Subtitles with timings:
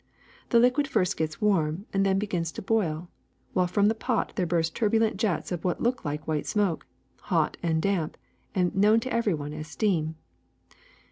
[0.49, 3.11] The liquid first gets warm and then begins to boil,
[3.53, 6.87] while from the pot there burst turbulent jets of what looks like white smoke,
[7.29, 8.17] hot and damp,
[8.55, 10.15] and known to every one as steam.